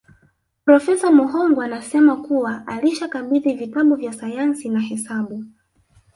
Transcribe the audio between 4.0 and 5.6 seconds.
Sayansi na Hesabu